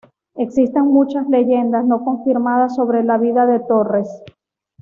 [0.33, 4.09] Existen muchas leyendas no confirmadas sobre la vida de Torres.